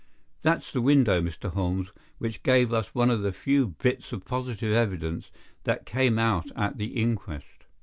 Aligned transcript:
That's 0.41 0.71
the 0.71 0.81
window, 0.81 1.21
Mr. 1.21 1.51
Holmes, 1.53 1.89
which 2.17 2.41
gave 2.41 2.73
us 2.73 2.95
one 2.95 3.11
of 3.11 3.21
the 3.21 3.31
few 3.31 3.67
bits 3.79 4.11
of 4.11 4.25
positive 4.25 4.73
evidence 4.73 5.29
that 5.65 5.85
came 5.85 6.17
out 6.17 6.49
at 6.55 6.79
the 6.79 6.99
inquest. 6.99 7.67